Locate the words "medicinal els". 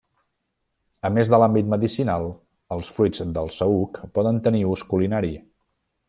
1.73-2.89